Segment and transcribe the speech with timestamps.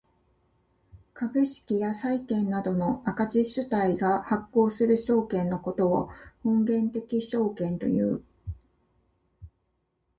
[1.13, 6.09] 株式や債券などの赤字主体が発行する証券のことを
[6.41, 8.23] 本源的証券という。